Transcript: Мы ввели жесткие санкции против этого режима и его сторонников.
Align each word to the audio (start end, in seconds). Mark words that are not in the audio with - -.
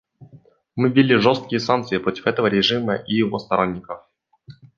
Мы 0.75 0.89
ввели 0.89 1.15
жесткие 1.17 1.59
санкции 1.59 1.99
против 1.99 2.25
этого 2.25 2.47
режима 2.47 2.95
и 2.95 3.13
его 3.13 3.37
сторонников. 3.37 4.01